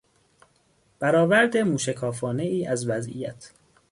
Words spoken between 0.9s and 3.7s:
برآورد موشکافانهای از وضعیت